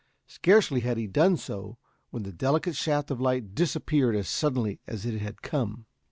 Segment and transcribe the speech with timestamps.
[0.25, 1.77] Scarcely had he done so
[2.09, 5.85] when the delicate shaft of light disappeared as suddenly as it had come.